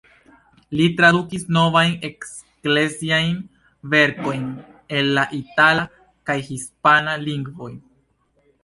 Li 0.77 0.85
tradukis 1.01 1.43
novajn 1.57 1.93
ekleziajn 2.09 3.37
verkojn 3.93 4.49
el 5.01 5.15
la 5.19 5.29
itala 5.45 5.89
kaj 6.31 6.41
hispana 6.51 7.17
lingvoj. 7.31 7.73